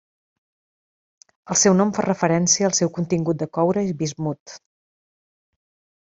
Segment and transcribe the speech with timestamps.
[1.55, 4.55] El seu nom fa referència al seu contingut de coure i bismut.